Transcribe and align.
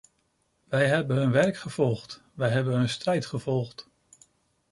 Wij 0.63 0.87
hebben 0.87 1.17
hun 1.17 1.31
werk 1.31 1.57
gevolgd; 1.57 2.21
wij 2.33 2.49
hebben 2.49 2.73
hun 2.77 2.89
strijd 2.89 3.25
gevolgd. 3.25 3.87